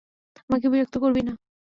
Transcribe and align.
আমাকে 0.39 0.67
বিরক্ত 0.69 0.95
করবি 0.97 1.21
না। 1.27 1.33